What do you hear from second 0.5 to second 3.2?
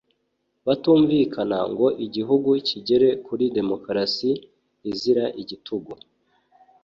batumvikana, ngo igihugu kigere